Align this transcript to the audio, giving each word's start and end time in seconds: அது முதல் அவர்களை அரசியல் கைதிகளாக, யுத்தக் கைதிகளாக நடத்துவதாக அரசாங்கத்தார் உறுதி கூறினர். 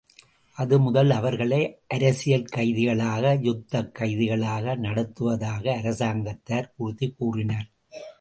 அது 0.57 0.79
முதல் 0.79 1.09
அவர்களை 1.09 1.59
அரசியல் 1.87 2.47
கைதிகளாக, 2.55 3.33
யுத்தக் 3.41 3.91
கைதிகளாக 3.91 4.75
நடத்துவதாக 4.75 5.75
அரசாங்கத்தார் 5.75 6.73
உறுதி 6.75 7.09
கூறினர். 7.17 7.69